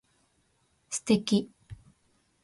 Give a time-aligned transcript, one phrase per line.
[0.89, 1.51] 素敵